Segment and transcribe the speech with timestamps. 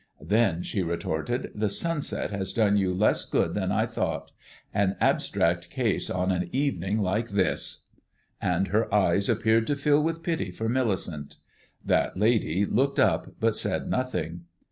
[0.23, 4.31] "Then," she retorted, "the sunset has done you less good than I thought.
[4.73, 7.83] An abstract case on an evening like this!"
[8.41, 11.35] And her eyes appeared to fill with pity for Millicent.
[11.85, 14.45] That lady looked up, but said nothing.